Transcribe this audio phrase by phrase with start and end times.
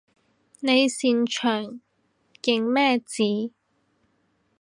[0.03, 0.09] 你擅長
[2.41, 3.53] 認咩字？